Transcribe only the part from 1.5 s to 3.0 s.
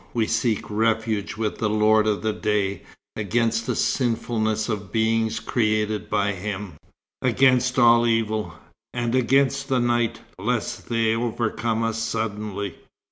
the Lord of the Day,